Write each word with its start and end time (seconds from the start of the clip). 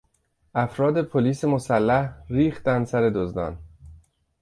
افراد 0.55 1.01
پلیس 1.01 1.45
مسلح 1.45 2.13
ریختند 2.29 2.85
سر 2.87 3.09
دزدان. 3.09 3.59